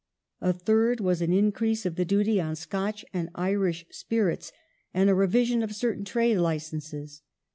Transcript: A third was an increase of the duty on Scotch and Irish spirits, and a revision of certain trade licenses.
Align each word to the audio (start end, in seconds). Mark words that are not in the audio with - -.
A 0.41 0.51
third 0.51 0.99
was 0.99 1.21
an 1.21 1.31
increase 1.31 1.85
of 1.85 1.95
the 1.95 2.05
duty 2.05 2.41
on 2.41 2.55
Scotch 2.55 3.05
and 3.13 3.29
Irish 3.35 3.85
spirits, 3.91 4.51
and 4.95 5.11
a 5.11 5.13
revision 5.13 5.61
of 5.61 5.75
certain 5.75 6.05
trade 6.05 6.37
licenses. 6.39 7.21